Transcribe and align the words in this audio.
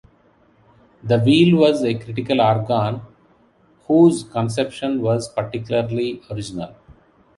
The 1.03 1.19
wheel 1.19 1.55
was 1.59 1.83
a 1.83 1.93
critical 1.93 2.41
organ 2.41 3.01
whose 3.85 4.23
conception 4.23 4.99
was 5.03 5.29
particularly 5.29 6.23
original. 6.31 6.73